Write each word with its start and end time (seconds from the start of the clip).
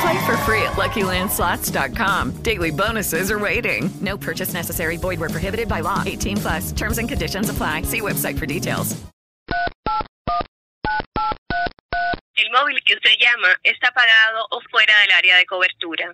Play 0.00 0.18
for 0.24 0.36
free 0.48 0.62
at 0.62 0.76
LuckyLandSlots.com. 0.76 2.42
Daily 2.42 2.70
bonuses 2.70 3.30
are 3.30 3.38
waiting. 3.38 3.90
No 4.00 4.16
purchase 4.16 4.54
necessary. 4.54 4.96
Void 4.96 5.20
were 5.20 5.28
prohibited 5.28 5.68
by 5.68 5.80
law. 5.80 6.02
18 6.06 6.36
plus. 6.38 6.72
Terms 6.72 6.98
and 6.98 7.08
conditions 7.08 7.50
apply. 7.50 7.82
See 7.82 8.00
website 8.00 8.38
for 8.38 8.46
details. 8.46 8.96
El 12.36 12.48
móvil 12.52 12.80
que 12.86 12.94
usted 12.94 13.16
llama 13.20 13.54
está 13.62 13.88
apagado 13.88 14.46
o 14.50 14.60
fuera 14.70 14.94
del 15.02 15.12
área 15.12 15.36
de 15.36 15.44
cobertura. 15.44 16.12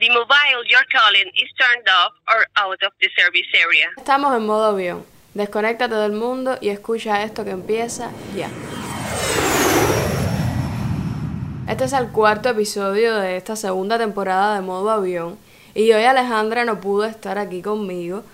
The 0.00 0.08
mobile 0.08 0.64
you're 0.66 0.84
calling 0.90 1.30
is 1.36 1.48
turned 1.56 1.88
off 1.88 2.12
or 2.28 2.44
out 2.56 2.82
of 2.82 2.92
the 3.00 3.08
service 3.16 3.46
area. 3.54 3.88
Estamos 3.96 4.34
en 4.36 4.44
modo 4.44 4.72
avión. 4.72 5.04
Desconecta 5.34 5.88
todo 5.88 6.04
el 6.04 6.12
mundo 6.12 6.58
y 6.60 6.70
escucha 6.70 7.22
esto 7.22 7.44
que 7.44 7.52
empieza 7.52 8.10
ya. 8.34 8.50
Este 11.72 11.84
es 11.84 11.94
el 11.94 12.08
cuarto 12.08 12.50
episodio 12.50 13.16
de 13.16 13.38
esta 13.38 13.56
segunda 13.56 13.96
temporada 13.96 14.56
de 14.56 14.60
modo 14.60 14.90
avión 14.90 15.38
y 15.74 15.90
hoy 15.92 16.04
Alejandra 16.04 16.66
no 16.66 16.82
pudo 16.82 17.06
estar 17.06 17.38
aquí 17.38 17.62
conmigo, 17.62 18.24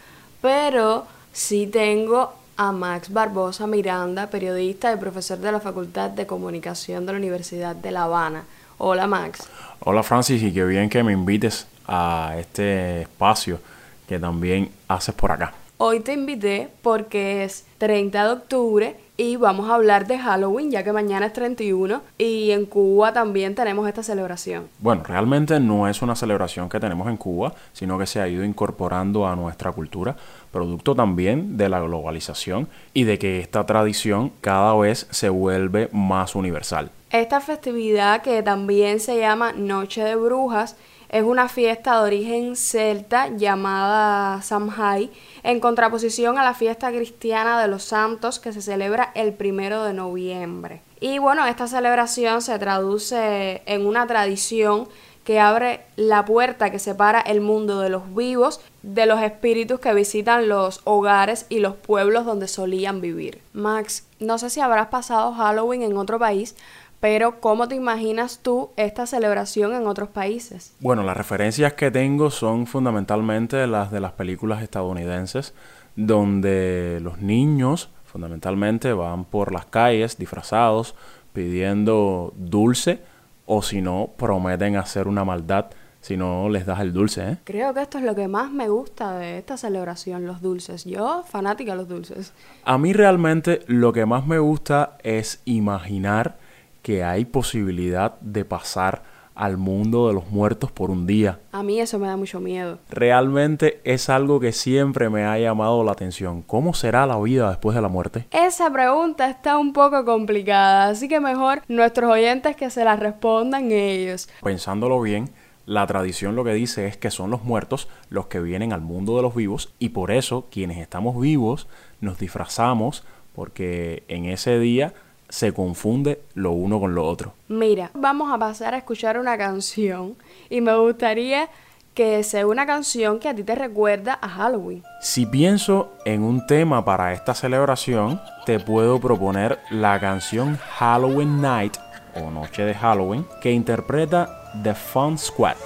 pero 0.42 1.06
sí 1.32 1.68
tengo 1.68 2.32
a 2.56 2.72
Max 2.72 3.12
Barbosa 3.12 3.68
Miranda, 3.68 4.28
periodista 4.28 4.92
y 4.92 4.96
profesor 4.96 5.38
de 5.38 5.52
la 5.52 5.60
Facultad 5.60 6.10
de 6.10 6.26
Comunicación 6.26 7.06
de 7.06 7.12
la 7.12 7.18
Universidad 7.18 7.76
de 7.76 7.92
La 7.92 8.02
Habana. 8.02 8.42
Hola 8.76 9.06
Max. 9.06 9.48
Hola 9.84 10.02
Francis 10.02 10.42
y 10.42 10.52
qué 10.52 10.64
bien 10.64 10.90
que 10.90 11.04
me 11.04 11.12
invites 11.12 11.68
a 11.86 12.34
este 12.40 13.02
espacio 13.02 13.60
que 14.08 14.18
también 14.18 14.68
haces 14.88 15.14
por 15.14 15.30
acá. 15.30 15.54
Hoy 15.80 16.00
te 16.00 16.12
invité 16.12 16.70
porque 16.82 17.44
es 17.44 17.64
30 17.78 18.24
de 18.24 18.30
octubre 18.32 18.96
y 19.16 19.36
vamos 19.36 19.70
a 19.70 19.76
hablar 19.76 20.08
de 20.08 20.18
Halloween, 20.18 20.72
ya 20.72 20.82
que 20.82 20.92
mañana 20.92 21.26
es 21.26 21.32
31 21.34 22.02
y 22.18 22.50
en 22.50 22.66
Cuba 22.66 23.12
también 23.12 23.54
tenemos 23.54 23.86
esta 23.86 24.02
celebración. 24.02 24.68
Bueno, 24.80 25.04
realmente 25.04 25.60
no 25.60 25.86
es 25.86 26.02
una 26.02 26.16
celebración 26.16 26.68
que 26.68 26.80
tenemos 26.80 27.06
en 27.06 27.16
Cuba, 27.16 27.54
sino 27.72 27.96
que 27.96 28.06
se 28.06 28.20
ha 28.20 28.26
ido 28.26 28.42
incorporando 28.42 29.28
a 29.28 29.36
nuestra 29.36 29.70
cultura, 29.70 30.16
producto 30.50 30.96
también 30.96 31.56
de 31.56 31.68
la 31.68 31.78
globalización 31.78 32.66
y 32.92 33.04
de 33.04 33.20
que 33.20 33.38
esta 33.38 33.64
tradición 33.64 34.32
cada 34.40 34.74
vez 34.74 35.06
se 35.10 35.28
vuelve 35.28 35.90
más 35.92 36.34
universal. 36.34 36.90
Esta 37.12 37.40
festividad 37.40 38.22
que 38.22 38.42
también 38.42 38.98
se 38.98 39.20
llama 39.20 39.52
Noche 39.52 40.02
de 40.02 40.16
Brujas 40.16 40.76
es 41.08 41.22
una 41.22 41.48
fiesta 41.48 41.94
de 41.94 42.06
origen 42.06 42.56
celta 42.56 43.28
llamada 43.28 44.42
Samhain, 44.42 45.10
en 45.42 45.60
contraposición 45.60 46.38
a 46.38 46.44
la 46.44 46.54
fiesta 46.54 46.90
cristiana 46.90 47.60
de 47.60 47.68
los 47.68 47.84
santos 47.84 48.38
que 48.38 48.52
se 48.52 48.62
celebra 48.62 49.12
el 49.14 49.32
primero 49.32 49.84
de 49.84 49.94
noviembre. 49.94 50.82
Y 51.00 51.18
bueno, 51.18 51.46
esta 51.46 51.66
celebración 51.66 52.42
se 52.42 52.58
traduce 52.58 53.62
en 53.66 53.86
una 53.86 54.06
tradición 54.06 54.88
que 55.28 55.40
abre 55.40 55.82
la 55.96 56.24
puerta 56.24 56.70
que 56.70 56.78
separa 56.78 57.20
el 57.20 57.42
mundo 57.42 57.80
de 57.80 57.90
los 57.90 58.14
vivos 58.14 58.62
de 58.82 59.04
los 59.04 59.20
espíritus 59.20 59.78
que 59.78 59.92
visitan 59.92 60.48
los 60.48 60.80
hogares 60.84 61.44
y 61.50 61.58
los 61.58 61.76
pueblos 61.76 62.24
donde 62.24 62.48
solían 62.48 63.02
vivir. 63.02 63.42
Max, 63.52 64.06
no 64.20 64.38
sé 64.38 64.48
si 64.48 64.60
habrás 64.60 64.86
pasado 64.86 65.34
Halloween 65.34 65.82
en 65.82 65.98
otro 65.98 66.18
país, 66.18 66.56
pero, 67.00 67.40
¿cómo 67.40 67.68
te 67.68 67.74
imaginas 67.74 68.40
tú 68.42 68.70
esta 68.76 69.06
celebración 69.06 69.74
en 69.74 69.86
otros 69.86 70.08
países? 70.08 70.74
Bueno, 70.80 71.02
las 71.02 71.16
referencias 71.16 71.74
que 71.74 71.90
tengo 71.90 72.30
son 72.30 72.66
fundamentalmente 72.66 73.66
las 73.66 73.90
de 73.90 74.00
las 74.00 74.12
películas 74.12 74.62
estadounidenses, 74.62 75.54
donde 75.94 76.98
los 77.02 77.18
niños 77.20 77.90
fundamentalmente 78.04 78.92
van 78.92 79.24
por 79.24 79.52
las 79.52 79.66
calles 79.66 80.18
disfrazados, 80.18 80.94
pidiendo 81.32 82.32
dulce, 82.36 83.00
o 83.46 83.62
si 83.62 83.80
no, 83.80 84.10
prometen 84.16 84.76
hacer 84.76 85.08
una 85.08 85.24
maldad 85.24 85.66
si 86.00 86.16
no 86.16 86.48
les 86.48 86.64
das 86.64 86.80
el 86.80 86.92
dulce, 86.92 87.28
¿eh? 87.28 87.36
Creo 87.44 87.74
que 87.74 87.82
esto 87.82 87.98
es 87.98 88.04
lo 88.04 88.14
que 88.14 88.28
más 88.28 88.52
me 88.52 88.68
gusta 88.68 89.18
de 89.18 89.38
esta 89.38 89.56
celebración, 89.56 90.26
los 90.26 90.40
dulces. 90.40 90.84
Yo, 90.84 91.24
fanática 91.28 91.72
de 91.72 91.78
los 91.78 91.88
dulces. 91.88 92.32
A 92.64 92.78
mí 92.78 92.92
realmente 92.92 93.60
lo 93.66 93.92
que 93.92 94.06
más 94.06 94.26
me 94.26 94.38
gusta 94.38 94.96
es 95.02 95.42
imaginar 95.44 96.38
que 96.82 97.04
hay 97.04 97.24
posibilidad 97.24 98.18
de 98.20 98.44
pasar 98.44 99.02
al 99.38 99.56
mundo 99.56 100.08
de 100.08 100.14
los 100.14 100.30
muertos 100.32 100.72
por 100.72 100.90
un 100.90 101.06
día. 101.06 101.38
A 101.52 101.62
mí 101.62 101.80
eso 101.80 102.00
me 102.00 102.08
da 102.08 102.16
mucho 102.16 102.40
miedo. 102.40 102.80
Realmente 102.90 103.80
es 103.84 104.08
algo 104.08 104.40
que 104.40 104.50
siempre 104.50 105.08
me 105.10 105.24
ha 105.24 105.38
llamado 105.38 105.84
la 105.84 105.92
atención. 105.92 106.42
¿Cómo 106.42 106.74
será 106.74 107.06
la 107.06 107.16
vida 107.20 107.48
después 107.48 107.76
de 107.76 107.80
la 107.80 107.88
muerte? 107.88 108.26
Esa 108.32 108.68
pregunta 108.72 109.30
está 109.30 109.56
un 109.56 109.72
poco 109.72 110.04
complicada, 110.04 110.88
así 110.88 111.06
que 111.06 111.20
mejor 111.20 111.62
nuestros 111.68 112.10
oyentes 112.10 112.56
que 112.56 112.68
se 112.68 112.84
la 112.84 112.96
respondan 112.96 113.70
ellos. 113.70 114.28
Pensándolo 114.42 115.00
bien, 115.00 115.30
la 115.66 115.86
tradición 115.86 116.34
lo 116.34 116.42
que 116.42 116.54
dice 116.54 116.88
es 116.88 116.96
que 116.96 117.12
son 117.12 117.30
los 117.30 117.44
muertos 117.44 117.88
los 118.08 118.26
que 118.26 118.40
vienen 118.40 118.72
al 118.72 118.80
mundo 118.80 119.14
de 119.16 119.22
los 119.22 119.36
vivos 119.36 119.72
y 119.78 119.90
por 119.90 120.10
eso 120.10 120.48
quienes 120.50 120.78
estamos 120.78 121.20
vivos 121.20 121.68
nos 122.00 122.18
disfrazamos 122.18 123.04
porque 123.34 124.02
en 124.08 124.24
ese 124.24 124.58
día 124.58 124.94
se 125.28 125.52
confunde 125.52 126.20
lo 126.34 126.52
uno 126.52 126.80
con 126.80 126.94
lo 126.94 127.06
otro. 127.06 127.34
Mira, 127.48 127.90
vamos 127.94 128.32
a 128.32 128.38
pasar 128.38 128.74
a 128.74 128.78
escuchar 128.78 129.18
una 129.18 129.36
canción 129.36 130.16
y 130.50 130.60
me 130.60 130.76
gustaría 130.76 131.48
que 131.94 132.22
sea 132.22 132.46
una 132.46 132.64
canción 132.64 133.18
que 133.18 133.28
a 133.28 133.34
ti 133.34 133.42
te 133.42 133.56
recuerda 133.56 134.18
a 134.22 134.28
Halloween. 134.28 134.84
Si 135.00 135.26
pienso 135.26 135.94
en 136.04 136.22
un 136.22 136.46
tema 136.46 136.84
para 136.84 137.12
esta 137.12 137.34
celebración, 137.34 138.20
te 138.46 138.60
puedo 138.60 139.00
proponer 139.00 139.58
la 139.70 139.98
canción 139.98 140.58
Halloween 140.78 141.40
Night 141.42 141.76
o 142.14 142.30
Noche 142.30 142.62
de 142.62 142.74
Halloween 142.74 143.26
que 143.40 143.50
interpreta 143.50 144.52
The 144.62 144.74
Fun 144.74 145.18
Squad. 145.18 145.56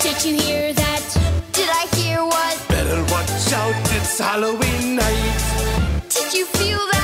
Did 0.00 0.24
you 0.24 0.38
hear 0.40 0.72
that? 0.74 1.02
Did 1.52 1.68
I 1.68 1.86
hear 1.96 2.22
what? 2.22 2.56
Better 2.68 3.02
watch 3.12 3.52
out, 3.52 3.74
it's 3.96 4.18
Halloween 4.20 4.94
night. 4.94 6.06
Did 6.08 6.32
you 6.32 6.46
feel 6.46 6.78
that? 6.92 6.95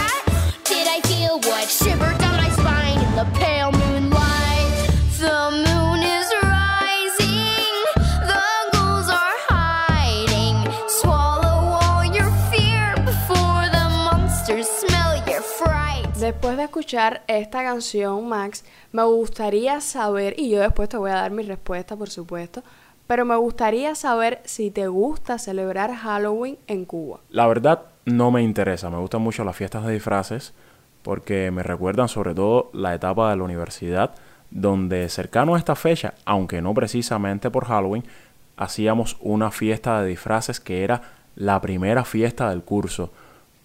Did 1.43 1.53
I 1.53 1.67
feel 1.67 1.99
what? 1.99 2.09
Shiver 2.09 2.19
down 2.19 2.37
my 2.37 2.51
spine 2.51 2.99
in 2.99 3.15
the 3.17 3.27
pale 3.39 3.73
moonlight. 3.73 4.91
The 5.19 5.51
moon 5.51 6.03
is 6.03 6.27
rising, 6.43 7.75
the 8.27 8.43
ghouls 8.73 9.09
are 9.09 9.37
hiding. 9.49 10.73
Swallow 10.89 11.79
all 11.81 12.05
your 12.05 12.31
fear 12.51 12.95
before 13.05 13.69
the 13.71 13.89
monsters 14.05 14.69
smell 14.69 15.17
your 15.27 15.43
fright. 15.43 16.07
Después 16.17 16.57
de 16.57 16.65
escuchar 16.65 17.23
esta 17.27 17.63
canción, 17.63 18.29
Max, 18.29 18.65
me 18.93 19.03
gustaría 19.05 19.81
saber, 19.81 20.35
y 20.39 20.51
yo 20.51 20.61
después 20.61 20.89
te 20.89 20.97
voy 20.97 21.11
a 21.11 21.15
dar 21.15 21.31
mi 21.31 21.43
respuesta, 21.43 21.97
por 21.97 22.11
supuesto, 22.11 22.63
pero 23.07 23.25
me 23.25 23.37
gustaría 23.37 23.95
saber 23.95 24.41
si 24.45 24.71
te 24.71 24.87
gusta 24.87 25.39
celebrar 25.39 25.95
Halloween 25.95 26.59
en 26.67 26.85
Cuba. 26.85 27.21
La 27.31 27.47
verdad 27.47 27.83
no 28.05 28.31
me 28.31 28.43
interesa, 28.43 28.91
me 28.91 28.99
gustan 28.99 29.23
mucho 29.23 29.45
las 29.45 29.57
fiestas 29.57 29.85
de 29.85 29.93
disfraces 29.93 30.53
porque 31.03 31.51
me 31.51 31.63
recuerdan 31.63 32.09
sobre 32.09 32.35
todo 32.35 32.71
la 32.73 32.95
etapa 32.95 33.31
de 33.31 33.37
la 33.37 33.45
universidad 33.45 34.15
donde 34.51 35.09
cercano 35.09 35.55
a 35.55 35.59
esta 35.59 35.75
fecha, 35.75 36.15
aunque 36.25 36.61
no 36.61 36.75
precisamente 36.75 37.51
por 37.51 37.65
Halloween, 37.65 38.05
hacíamos 38.57 39.17
una 39.21 39.51
fiesta 39.51 40.03
de 40.03 40.09
disfraces 40.09 40.61
que 40.61 40.85
era 40.85 41.03
la 41.35 41.61
primera 41.61 42.05
fiesta 42.05 42.51
del 42.51 42.63
curso. 42.63 43.11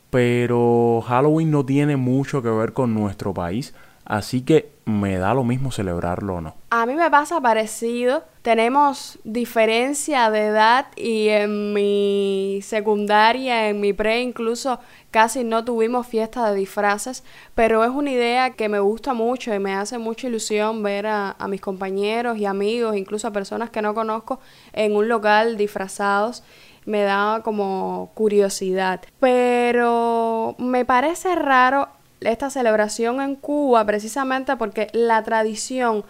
Pero 0.09 1.03
Halloween 1.05 1.51
no 1.51 1.65
tiene 1.65 1.97
mucho 1.97 2.41
que 2.41 2.49
ver 2.49 2.71
con 2.71 2.93
nuestro 2.93 3.33
país, 3.33 3.73
Así 4.07 4.41
que 4.41 4.71
me 4.85 5.17
da 5.17 5.33
lo 5.33 5.43
mismo 5.43 5.69
celebrarlo 5.69 6.35
o 6.35 6.41
no. 6.41 6.55
A 6.69 6.85
mí 6.85 6.95
me 6.95 7.11
pasa 7.11 7.41
parecido. 7.41 8.23
Tenemos 8.41 9.19
diferencia 9.25 10.31
de 10.31 10.45
edad 10.45 10.87
y 10.95 11.27
en 11.27 11.73
mi 11.73 12.61
secundaria, 12.63 13.67
en 13.67 13.81
mi 13.81 13.91
pre 13.91 14.21
incluso 14.21 14.79
casi 15.11 15.43
no 15.43 15.65
tuvimos 15.65 16.07
fiesta 16.07 16.49
de 16.49 16.57
disfraces, 16.57 17.25
pero 17.53 17.83
es 17.83 17.89
una 17.89 18.11
idea 18.11 18.51
que 18.51 18.69
me 18.69 18.79
gusta 18.79 19.13
mucho 19.13 19.53
y 19.53 19.59
me 19.59 19.73
hace 19.75 19.97
mucha 19.97 20.27
ilusión 20.27 20.81
ver 20.83 21.07
a, 21.07 21.31
a 21.37 21.47
mis 21.49 21.59
compañeros 21.59 22.37
y 22.37 22.45
amigos, 22.45 22.95
incluso 22.95 23.27
a 23.27 23.31
personas 23.31 23.69
que 23.71 23.81
no 23.81 23.93
conozco, 23.93 24.39
en 24.71 24.95
un 24.95 25.09
local 25.09 25.57
disfrazados 25.57 26.43
me 26.85 27.01
da 27.01 27.41
como 27.43 28.11
curiosidad. 28.13 29.01
Pero 29.19 30.55
me 30.57 30.85
parece 30.85 31.35
raro 31.35 31.89
esta 32.21 32.49
celebración 32.49 33.21
en 33.21 33.35
Cuba 33.35 33.85
precisamente 33.85 34.55
porque 34.55 34.87
la 34.93 35.23
tradición 35.23 36.03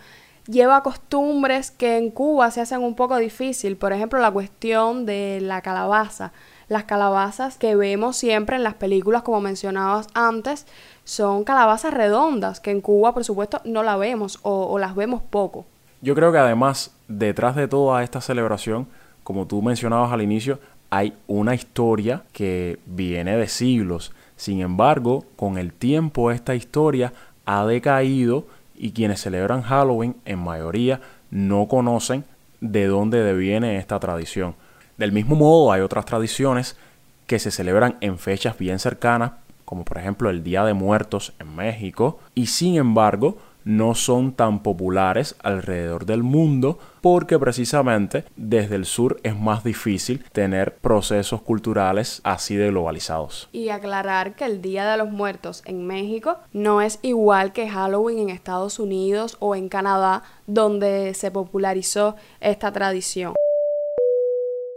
lleva 0.47 0.81
costumbres 0.81 1.71
que 1.71 1.97
en 1.97 2.09
Cuba 2.09 2.51
se 2.51 2.61
hacen 2.61 2.81
un 2.81 2.95
poco 2.95 3.17
difícil. 3.17 3.77
Por 3.77 3.93
ejemplo, 3.93 4.19
la 4.19 4.31
cuestión 4.31 5.05
de 5.05 5.39
la 5.41 5.61
calabaza. 5.61 6.31
Las 6.69 6.83
calabazas 6.83 7.57
que 7.57 7.75
vemos 7.75 8.17
siempre 8.17 8.57
en 8.57 8.63
las 8.63 8.73
películas, 8.73 9.23
como 9.23 9.39
mencionabas 9.39 10.07
antes, 10.13 10.65
son 11.05 11.45
calabazas 11.45 11.93
redondas, 11.93 12.59
que 12.59 12.71
en 12.71 12.81
Cuba, 12.81 13.13
por 13.13 13.23
supuesto, 13.23 13.61
no 13.63 13.83
la 13.83 13.95
vemos 13.95 14.39
o, 14.41 14.65
o 14.65 14.77
las 14.77 14.93
vemos 14.95 15.21
poco. 15.21 15.65
Yo 16.01 16.13
creo 16.13 16.31
que 16.31 16.37
además, 16.37 16.91
detrás 17.07 17.55
de 17.55 17.69
toda 17.69 18.03
esta 18.03 18.19
celebración, 18.19 18.87
como 19.23 19.47
tú 19.47 19.61
mencionabas 19.61 20.11
al 20.11 20.21
inicio, 20.21 20.59
hay 20.89 21.13
una 21.27 21.55
historia 21.55 22.23
que 22.33 22.79
viene 22.85 23.37
de 23.37 23.47
siglos. 23.47 24.13
Sin 24.37 24.61
embargo, 24.61 25.25
con 25.35 25.57
el 25.57 25.73
tiempo 25.73 26.31
esta 26.31 26.55
historia 26.55 27.11
ha 27.45 27.65
decaído 27.65 28.45
y 28.75 28.91
quienes 28.91 29.19
celebran 29.19 29.63
Halloween 29.63 30.15
en 30.25 30.39
mayoría 30.39 31.01
no 31.31 31.67
conocen 31.67 32.23
de 32.61 32.85
dónde 32.85 33.23
deviene 33.23 33.77
esta 33.77 33.99
tradición. 33.99 34.55
Del 34.97 35.11
mismo 35.11 35.35
modo 35.35 35.71
hay 35.71 35.81
otras 35.81 36.05
tradiciones 36.05 36.77
que 37.25 37.39
se 37.39 37.51
celebran 37.51 37.97
en 37.99 38.17
fechas 38.17 38.57
bien 38.57 38.79
cercanas, 38.79 39.33
como 39.65 39.83
por 39.83 39.97
ejemplo 39.97 40.29
el 40.29 40.43
Día 40.43 40.63
de 40.63 40.73
Muertos 40.73 41.33
en 41.39 41.55
México, 41.55 42.19
y 42.35 42.45
sin 42.45 42.77
embargo 42.77 43.37
no 43.67 43.95
son 43.95 44.31
tan 44.31 44.63
populares 44.63 45.35
alrededor 45.43 46.05
del 46.05 46.23
mundo 46.23 46.79
porque 47.01 47.37
precisamente 47.37 48.23
desde 48.35 48.75
el 48.75 48.85
sur 48.85 49.19
es 49.23 49.37
más 49.37 49.63
difícil 49.63 50.23
tener 50.31 50.75
procesos 50.75 51.41
culturales 51.41 52.21
así 52.23 52.55
de 52.55 52.69
globalizados. 52.69 53.49
Y 53.51 53.69
aclarar 53.69 54.35
que 54.35 54.45
el 54.45 54.61
Día 54.61 54.89
de 54.89 54.97
los 54.97 55.11
Muertos 55.11 55.63
en 55.65 55.85
México 55.85 56.37
no 56.53 56.81
es 56.81 56.99
igual 57.01 57.51
que 57.51 57.69
Halloween 57.69 58.19
en 58.19 58.29
Estados 58.29 58.79
Unidos 58.79 59.35
o 59.39 59.55
en 59.55 59.67
Canadá 59.67 60.23
donde 60.47 61.13
se 61.13 61.29
popularizó 61.29 62.15
esta 62.39 62.71
tradición 62.71 63.33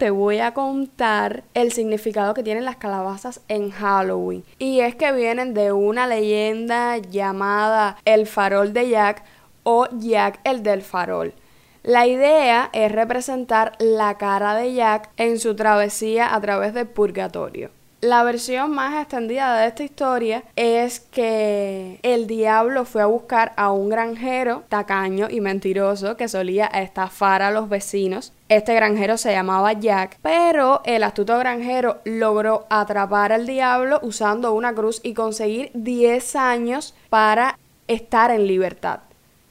te 0.01 0.09
voy 0.09 0.39
a 0.39 0.55
contar 0.55 1.45
el 1.53 1.73
significado 1.73 2.33
que 2.33 2.43
tienen 2.43 2.65
las 2.65 2.77
calabazas 2.77 3.43
en 3.49 3.71
Halloween. 3.71 4.43
Y 4.59 4.81
es 4.81 4.95
que 4.95 5.13
vienen 5.13 5.53
de 5.53 5.73
una 5.73 6.07
leyenda 6.07 6.97
llamada 6.97 7.99
El 8.07 8.27
Farol 8.27 8.73
de 8.73 8.89
Jack 8.89 9.23
o 9.63 9.87
Jack 9.99 10.41
el 10.45 10.63
del 10.63 10.81
Farol. 10.81 11.35
La 11.83 12.07
idea 12.07 12.71
es 12.73 12.91
representar 12.91 13.73
la 13.79 14.17
cara 14.17 14.55
de 14.55 14.73
Jack 14.73 15.11
en 15.19 15.39
su 15.39 15.55
travesía 15.55 16.35
a 16.35 16.41
través 16.41 16.73
del 16.73 16.87
purgatorio. 16.87 17.71
La 18.01 18.23
versión 18.23 18.71
más 18.71 18.99
extendida 18.99 19.55
de 19.59 19.67
esta 19.67 19.83
historia 19.83 20.43
es 20.57 21.01
que 21.01 22.01
el 22.03 22.27
diablo 22.27 22.87
fue 22.87 23.03
a 23.03 23.07
buscar 23.07 23.53
a 23.57 23.73
un 23.73 23.91
granjero 23.91 24.63
tacaño 24.71 25.29
y 25.29 25.43
mentiroso 25.43 26.17
que 26.17 26.27
solía 26.27 26.67
estafar 26.67 27.43
a 27.43 27.51
los 27.51 27.69
vecinos. 27.69 28.33
Este 28.49 28.75
granjero 28.75 29.19
se 29.19 29.33
llamaba 29.33 29.75
Jack, 29.75 30.17
pero 30.23 30.81
el 30.87 31.03
astuto 31.03 31.37
granjero 31.39 32.01
logró 32.07 32.65
atrapar 32.71 33.33
al 33.35 33.47
diablo 33.47 34.01
usando 34.03 34.55
una 34.55 34.73
cruz 34.73 35.01
y 35.03 35.13
conseguir 35.13 35.71
10 35.75 36.37
años 36.37 36.95
para 37.11 37.59
estar 37.87 38.31
en 38.31 38.47
libertad. 38.47 39.01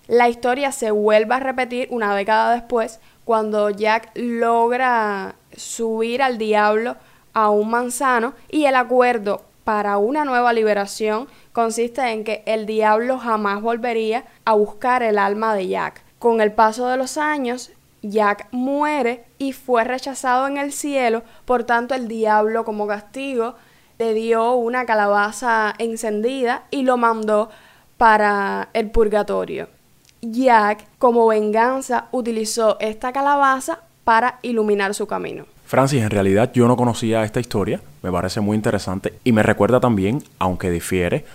La 0.07 0.27
historia 0.27 0.71
se 0.71 0.89
vuelve 0.89 1.35
a 1.35 1.39
repetir 1.39 1.87
una 1.91 2.15
década 2.15 2.55
después 2.55 2.99
cuando 3.25 3.69
Jack 3.69 4.09
logra 4.15 5.35
subir 5.55 6.23
al 6.23 6.39
diablo 6.39 6.95
a 7.44 7.50
un 7.50 7.69
manzano 7.69 8.33
y 8.50 8.65
el 8.65 8.75
acuerdo 8.75 9.44
para 9.63 9.97
una 9.97 10.25
nueva 10.25 10.51
liberación 10.53 11.27
consiste 11.53 12.01
en 12.12 12.24
que 12.24 12.44
el 12.45 12.65
diablo 12.65 13.19
jamás 13.19 13.62
volvería 13.62 14.25
a 14.45 14.53
buscar 14.53 15.03
el 15.03 15.18
alma 15.18 15.53
de 15.53 15.68
Jack. 15.68 16.01
Con 16.18 16.41
el 16.41 16.51
paso 16.51 16.88
de 16.88 16.97
los 16.97 17.18
años, 17.18 17.71
Jack 18.01 18.47
muere 18.51 19.25
y 19.38 19.53
fue 19.53 19.83
rechazado 19.83 20.47
en 20.47 20.57
el 20.57 20.71
cielo, 20.71 21.24
por 21.45 21.65
tanto 21.65 21.95
el 21.95 22.07
diablo 22.07 22.65
como 22.65 22.88
castigo 22.88 23.56
le 24.00 24.13
dio 24.13 24.53
una 24.53 24.85
calabaza 24.85 25.74
encendida 25.77 26.63
y 26.71 26.83
lo 26.83 26.95
mandó 26.97 27.50
para 27.97 28.69
el 28.74 28.89
purgatorio. 28.92 29.68
Jack, 30.21 30.88
como 30.97 31.27
venganza, 31.27 32.07
utilizó 32.12 32.77
esta 32.80 33.12
calabaza 33.12 33.81
para 34.06 34.39
iluminar 34.42 34.94
su 34.94 35.06
camino. 35.06 35.45
Francis, 35.69 36.01
en 36.01 36.10
realidad 36.10 36.51
yo 36.51 36.68
no 36.68 36.75
conocía 36.75 37.24
esta 37.24 37.39
historia, 37.39 37.80
me 38.01 38.12
parece 38.12 38.42
muy 38.42 38.56
interesante 38.56 39.13
y 39.24 39.33
me 39.33 39.44
recuerda 39.44 39.80
también, 39.80 40.24
aunque 40.39 40.71
difiere, 40.71 41.25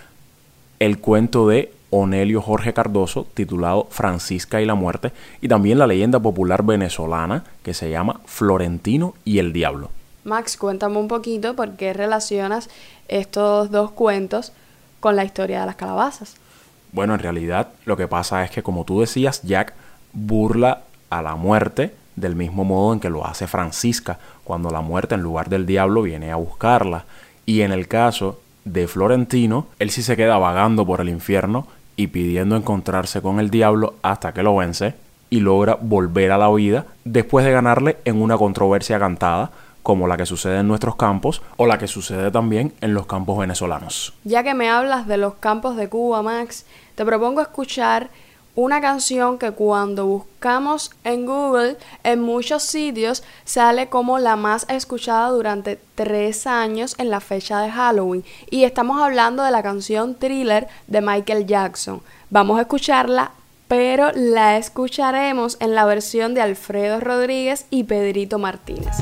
el 0.79 0.99
cuento 0.99 1.47
de 1.47 1.71
Onelio 1.89 2.41
Jorge 2.41 2.73
Cardoso 2.73 3.25
titulado 3.33 3.87
Francisca 3.89 4.59
y 4.59 4.65
la 4.65 4.75
muerte 4.75 5.13
y 5.39 5.47
también 5.47 5.79
la 5.79 5.87
leyenda 5.87 6.19
popular 6.19 6.63
venezolana 6.63 7.45
que 7.63 7.73
se 7.73 7.89
llama 7.89 8.19
Florentino 8.25 9.13
y 9.23 9.39
el 9.39 9.53
Diablo. 9.53 9.89
Max, 10.25 10.57
cuéntame 10.57 10.97
un 10.97 11.07
poquito 11.07 11.55
por 11.55 11.77
qué 11.77 11.93
relacionas 11.93 12.69
estos 13.07 13.71
dos 13.71 13.91
cuentos 13.91 14.51
con 14.99 15.15
la 15.15 15.23
historia 15.23 15.61
de 15.61 15.67
las 15.67 15.77
calabazas. 15.77 16.35
Bueno, 16.91 17.13
en 17.13 17.21
realidad 17.21 17.69
lo 17.85 17.95
que 17.95 18.09
pasa 18.09 18.43
es 18.43 18.51
que 18.51 18.63
como 18.63 18.83
tú 18.83 18.99
decías, 18.99 19.43
Jack 19.43 19.73
burla 20.11 20.81
a 21.09 21.21
la 21.21 21.35
muerte 21.35 21.93
del 22.15 22.35
mismo 22.35 22.63
modo 22.63 22.93
en 22.93 22.99
que 22.99 23.09
lo 23.09 23.25
hace 23.25 23.47
Francisca, 23.47 24.19
cuando 24.43 24.69
la 24.69 24.81
muerte 24.81 25.15
en 25.15 25.21
lugar 25.21 25.49
del 25.49 25.65
diablo 25.65 26.01
viene 26.01 26.31
a 26.31 26.35
buscarla. 26.35 27.05
Y 27.45 27.61
en 27.61 27.71
el 27.71 27.87
caso 27.87 28.39
de 28.63 28.87
Florentino, 28.87 29.67
él 29.79 29.91
sí 29.91 30.01
se 30.01 30.17
queda 30.17 30.37
vagando 30.37 30.85
por 30.85 31.01
el 31.01 31.09
infierno 31.09 31.67
y 31.95 32.07
pidiendo 32.07 32.55
encontrarse 32.55 33.21
con 33.21 33.39
el 33.39 33.49
diablo 33.49 33.95
hasta 34.01 34.33
que 34.33 34.43
lo 34.43 34.55
vence 34.55 34.95
y 35.29 35.39
logra 35.39 35.77
volver 35.79 36.31
a 36.31 36.37
la 36.37 36.51
vida 36.51 36.85
después 37.03 37.45
de 37.45 37.51
ganarle 37.51 37.97
en 38.05 38.21
una 38.21 38.37
controversia 38.37 38.99
cantada 38.99 39.51
como 39.83 40.07
la 40.07 40.17
que 40.17 40.25
sucede 40.25 40.59
en 40.59 40.67
nuestros 40.67 40.95
campos 40.95 41.43
o 41.57 41.67
la 41.67 41.77
que 41.77 41.87
sucede 41.87 42.31
también 42.31 42.73
en 42.81 42.95
los 42.95 43.05
campos 43.05 43.37
venezolanos. 43.37 44.13
Ya 44.23 44.41
que 44.41 44.55
me 44.55 44.67
hablas 44.67 45.07
de 45.07 45.17
los 45.17 45.35
campos 45.35 45.75
de 45.75 45.89
Cuba, 45.89 46.23
Max, 46.23 46.65
te 46.95 47.05
propongo 47.05 47.39
escuchar 47.39 48.09
una 48.55 48.79
canción 48.81 49.37
que 49.37 49.51
cuando 49.51 50.05
buscamos 50.05 50.91
en 51.03 51.25
Google 51.25 51.77
en 52.03 52.21
muchos 52.21 52.63
sitios 52.63 53.23
sale 53.43 53.89
como 53.89 54.17
la 54.19 54.35
más 54.35 54.65
escuchada 54.69 55.29
durante 55.29 55.79
tres 55.95 56.47
años 56.47 56.95
en 56.97 57.09
la 57.09 57.19
fecha 57.19 57.59
de 57.61 57.71
Halloween 57.71 58.23
y 58.49 58.63
estamos 58.63 59.01
hablando 59.01 59.43
de 59.43 59.51
la 59.51 59.61
canción 59.61 60.15
Thriller 60.15 60.67
de 60.87 61.01
Michael 61.01 61.45
Jackson. 61.45 62.01
Vamos 62.29 62.57
a 62.57 62.61
escucharla 62.61 63.31
pero 63.67 64.11
la 64.13 64.57
escucharemos 64.57 65.57
en 65.59 65.73
la 65.73 65.85
versión 65.85 66.33
de 66.33 66.41
Alfredo 66.41 66.99
Rodríguez 66.99 67.65
y 67.71 67.85
Pedrito 67.85 68.37
Martínez. 68.37 68.95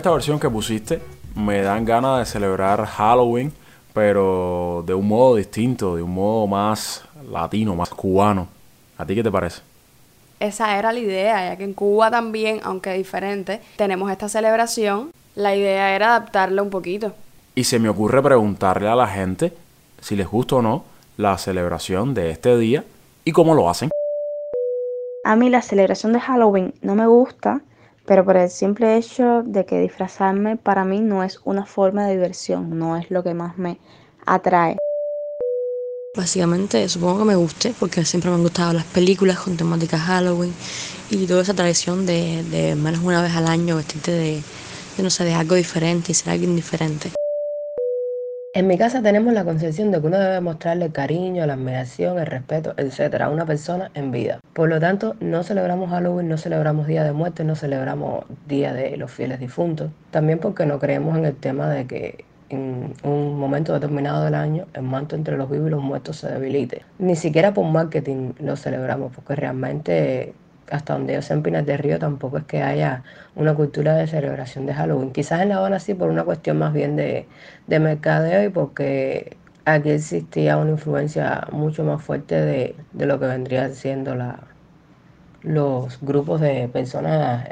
Esta 0.00 0.10
versión 0.10 0.40
que 0.40 0.50
pusiste, 0.50 1.00
me 1.34 1.62
dan 1.62 1.84
ganas 1.84 2.18
de 2.18 2.26
celebrar 2.26 2.84
Halloween 2.84 3.52
pero 3.92 4.84
de 4.86 4.94
un 4.94 5.08
modo 5.08 5.36
distinto, 5.36 5.96
de 5.96 6.02
un 6.02 6.14
modo 6.14 6.46
más 6.46 7.04
latino, 7.30 7.74
más 7.74 7.90
cubano. 7.90 8.48
¿A 8.96 9.04
ti 9.04 9.14
qué 9.14 9.22
te 9.22 9.30
parece? 9.30 9.62
Esa 10.38 10.78
era 10.78 10.92
la 10.92 10.98
idea, 10.98 11.50
ya 11.50 11.56
que 11.56 11.64
en 11.64 11.74
Cuba 11.74 12.10
también, 12.10 12.60
aunque 12.62 12.92
diferente, 12.94 13.60
tenemos 13.76 14.10
esta 14.10 14.28
celebración. 14.28 15.10
La 15.34 15.54
idea 15.54 15.94
era 15.94 16.16
adaptarla 16.16 16.62
un 16.62 16.70
poquito. 16.70 17.12
Y 17.54 17.64
se 17.64 17.78
me 17.78 17.88
ocurre 17.88 18.22
preguntarle 18.22 18.88
a 18.88 18.94
la 18.94 19.06
gente 19.06 19.52
si 20.00 20.16
les 20.16 20.26
gusta 20.26 20.56
o 20.56 20.62
no 20.62 20.84
la 21.16 21.36
celebración 21.36 22.14
de 22.14 22.30
este 22.30 22.56
día 22.56 22.84
y 23.24 23.32
cómo 23.32 23.54
lo 23.54 23.68
hacen. 23.68 23.90
A 25.24 25.36
mí 25.36 25.50
la 25.50 25.60
celebración 25.60 26.14
de 26.14 26.20
Halloween 26.20 26.72
no 26.80 26.94
me 26.94 27.06
gusta, 27.06 27.60
pero 28.06 28.24
por 28.24 28.36
el 28.36 28.50
simple 28.50 28.96
hecho 28.96 29.42
de 29.44 29.64
que 29.64 29.80
disfrazarme 29.80 30.56
para 30.56 30.84
mí 30.84 31.00
no 31.00 31.22
es 31.22 31.40
una 31.44 31.66
forma 31.66 32.06
de 32.06 32.12
diversión, 32.12 32.78
no 32.78 32.96
es 32.96 33.10
lo 33.10 33.22
que 33.22 33.34
más 33.34 33.58
me 33.58 33.78
atrae. 34.26 34.76
Básicamente 36.16 36.88
supongo 36.88 37.20
que 37.20 37.24
me 37.24 37.36
guste 37.36 37.72
porque 37.78 38.04
siempre 38.04 38.30
me 38.30 38.36
han 38.36 38.42
gustado 38.42 38.72
las 38.72 38.84
películas 38.84 39.38
con 39.38 39.56
temática 39.56 39.96
Halloween 39.96 40.52
y 41.08 41.26
toda 41.26 41.42
esa 41.42 41.54
tradición 41.54 42.04
de, 42.04 42.42
de 42.44 42.74
menos 42.74 43.00
una 43.02 43.22
vez 43.22 43.34
al 43.36 43.46
año 43.46 43.76
vestirte 43.76 44.10
de, 44.10 44.42
de, 44.96 45.02
no 45.02 45.10
sé, 45.10 45.24
de 45.24 45.34
algo 45.34 45.54
diferente 45.54 46.10
y 46.10 46.14
ser 46.14 46.30
alguien 46.30 46.56
diferente. 46.56 47.12
En 48.52 48.66
mi 48.66 48.76
casa 48.76 49.00
tenemos 49.00 49.32
la 49.32 49.44
concepción 49.44 49.92
de 49.92 50.00
que 50.00 50.08
uno 50.08 50.18
debe 50.18 50.40
mostrarle 50.40 50.90
cariño, 50.90 51.46
la 51.46 51.52
admiración, 51.52 52.18
el 52.18 52.26
respeto, 52.26 52.74
etcétera, 52.76 53.26
a 53.26 53.30
una 53.30 53.46
persona 53.46 53.92
en 53.94 54.10
vida. 54.10 54.40
Por 54.54 54.68
lo 54.68 54.80
tanto, 54.80 55.14
no 55.20 55.44
celebramos 55.44 55.88
Halloween, 55.90 56.28
no 56.28 56.36
celebramos 56.36 56.88
Día 56.88 57.04
de 57.04 57.12
Muerte, 57.12 57.44
no 57.44 57.54
celebramos 57.54 58.24
Día 58.48 58.72
de 58.72 58.96
los 58.96 59.12
Fieles 59.12 59.38
Difuntos. 59.38 59.92
También 60.10 60.40
porque 60.40 60.66
no 60.66 60.80
creemos 60.80 61.16
en 61.16 61.26
el 61.26 61.36
tema 61.36 61.68
de 61.70 61.86
que 61.86 62.24
en 62.48 62.92
un 63.04 63.38
momento 63.38 63.72
determinado 63.72 64.24
del 64.24 64.34
año 64.34 64.66
el 64.74 64.82
manto 64.82 65.14
entre 65.14 65.36
los 65.36 65.48
vivos 65.48 65.68
y 65.68 65.70
los 65.70 65.82
muertos 65.84 66.16
se 66.16 66.26
debilite. 66.28 66.82
Ni 66.98 67.14
siquiera 67.14 67.54
por 67.54 67.66
marketing 67.66 68.32
lo 68.40 68.56
celebramos, 68.56 69.12
porque 69.14 69.36
realmente 69.36 70.34
hasta 70.70 70.94
donde 70.94 71.14
yo 71.14 71.22
sé 71.22 71.34
en 71.34 71.42
Pinas 71.42 71.66
del 71.66 71.78
Río 71.78 71.98
tampoco 71.98 72.38
es 72.38 72.44
que 72.44 72.62
haya 72.62 73.02
una 73.36 73.54
cultura 73.54 73.94
de 73.94 74.06
celebración 74.06 74.66
de 74.66 74.74
Halloween. 74.74 75.12
Quizás 75.12 75.42
en 75.42 75.50
La 75.50 75.56
Habana 75.56 75.78
sí 75.80 75.94
por 75.94 76.10
una 76.10 76.24
cuestión 76.24 76.58
más 76.58 76.72
bien 76.72 76.96
de, 76.96 77.26
de 77.66 77.80
mercadeo 77.80 78.44
y 78.44 78.48
porque 78.48 79.36
aquí 79.64 79.90
existía 79.90 80.56
una 80.56 80.70
influencia 80.72 81.46
mucho 81.52 81.84
más 81.84 82.02
fuerte 82.02 82.34
de, 82.40 82.74
de 82.92 83.06
lo 83.06 83.18
que 83.20 83.26
vendrían 83.26 83.74
siendo 83.74 84.14
los 85.42 86.00
grupos 86.02 86.40
de 86.40 86.68
personas 86.68 87.48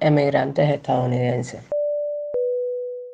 emigrantes 0.00 0.68
estadounidenses. 0.70 1.60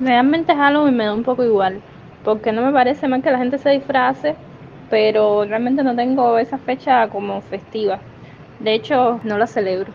Realmente 0.01 0.55
Halloween 0.55 0.97
me 0.97 1.05
da 1.05 1.15
un 1.15 1.25
poco 1.25 1.45
igual, 1.45 1.81
porque 2.25 2.53
no 2.53 2.65
me 2.65 2.73
parece 2.73 3.09
mal 3.09 3.23
que 3.23 3.31
la 3.31 3.39
gente 3.39 3.59
se 3.59 3.71
disfrace, 3.71 4.37
pero 4.91 5.45
realmente 5.45 5.83
no 5.83 5.95
tengo 5.97 6.39
esa 6.39 6.57
fecha 6.59 7.09
como 7.09 7.41
festiva. 7.43 7.99
De 8.61 8.75
hecho, 8.75 9.21
no 9.25 9.39
la 9.39 9.47
celebro. 9.47 9.93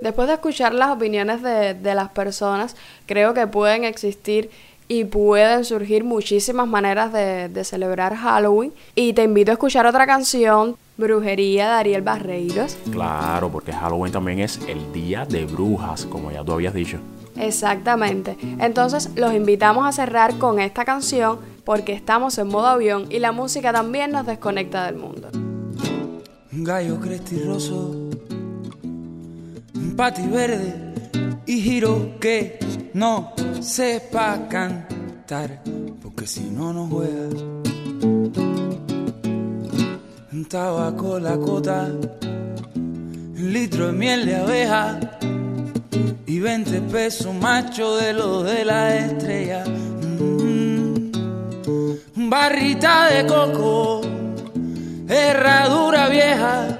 Después 0.00 0.28
de 0.28 0.34
escuchar 0.34 0.74
las 0.74 0.90
opiniones 0.90 1.42
de, 1.42 1.74
de, 1.74 1.94
las 1.94 2.10
personas, 2.10 2.76
creo 3.06 3.34
que 3.34 3.46
pueden 3.46 3.84
existir 3.84 4.50
y 4.88 5.04
pueden 5.04 5.64
surgir 5.64 6.02
muchísimas 6.02 6.66
maneras 6.66 7.12
de, 7.12 7.48
de, 7.48 7.64
celebrar 7.64 8.16
Halloween. 8.16 8.72
Y 8.96 9.12
te 9.12 9.22
invito 9.22 9.52
a 9.52 9.54
escuchar 9.54 9.86
otra 9.86 10.06
canción, 10.06 10.76
Brujería 10.96 11.66
de 11.66 11.72
Ariel 11.72 12.02
Barreiros. 12.02 12.76
Claro, 12.90 13.50
porque 13.50 13.72
Halloween 13.72 14.12
también 14.12 14.40
es 14.40 14.58
el 14.68 14.92
día 14.92 15.24
de 15.24 15.46
brujas, 15.46 16.04
como 16.04 16.32
ya 16.32 16.44
tú 16.44 16.52
habías 16.52 16.74
dicho. 16.74 16.98
Exactamente. 17.36 18.36
Entonces 18.58 19.10
los 19.16 19.32
invitamos 19.32 19.86
a 19.86 19.92
cerrar 19.92 20.36
con 20.38 20.60
esta 20.60 20.84
canción 20.84 21.38
porque 21.64 21.92
estamos 21.92 22.36
en 22.38 22.48
modo 22.48 22.66
avión 22.66 23.06
y 23.08 23.20
la 23.20 23.32
música 23.32 23.72
también 23.72 24.10
nos 24.10 24.26
desconecta 24.26 24.84
del 24.86 24.96
mundo. 24.96 25.30
Un 26.62 26.66
gallo 26.66 27.00
crestirroso, 27.00 27.90
un 29.74 29.94
pati 29.96 30.22
verde 30.28 30.94
y 31.44 31.60
giro 31.60 32.20
que 32.20 32.60
no 32.94 33.32
sepa 33.60 34.46
cantar, 34.48 35.60
porque 36.00 36.24
si 36.24 36.42
no, 36.42 36.72
no 36.72 36.86
juega. 36.86 37.30
Un 40.32 40.44
tabaco, 40.48 41.18
la 41.18 41.36
cota, 41.36 41.90
un 42.76 43.52
litro 43.52 43.88
de 43.88 43.92
miel 43.92 44.24
de 44.24 44.36
abeja 44.36 45.00
y 46.26 46.38
20 46.38 46.80
pesos 46.82 47.34
macho 47.34 47.96
de 47.96 48.12
los 48.12 48.44
de 48.44 48.64
la 48.64 48.96
estrella. 48.98 49.64
Mm, 49.64 51.10
barrita 52.30 53.10
de 53.10 53.26
coco, 53.26 54.01
herradura 55.12 56.08
vieja 56.08 56.78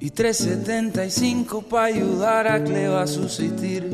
y 0.00 0.10
3.75 0.10 1.64
para 1.64 1.86
ayudar 1.86 2.48
a 2.48 2.62
Cleva 2.62 3.02
a 3.02 3.06
subsistir. 3.06 3.90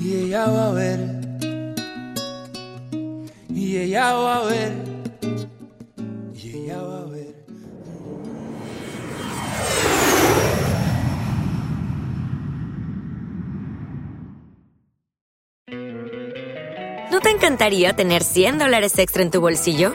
Y 0.00 0.14
ella 0.16 0.46
va 0.46 0.68
a 0.68 0.72
ver, 0.72 1.00
y 3.48 3.76
ella 3.76 4.12
va 4.14 4.36
a 4.36 4.44
ver, 4.44 4.72
y 6.34 6.48
ella 6.48 6.82
va 6.82 6.98
a 7.00 7.04
ver. 7.04 7.34
¿No 17.10 17.20
te 17.20 17.30
encantaría 17.30 17.94
tener 17.94 18.22
100 18.24 18.58
dólares 18.58 18.98
extra 18.98 19.22
en 19.22 19.30
tu 19.30 19.40
bolsillo? 19.40 19.94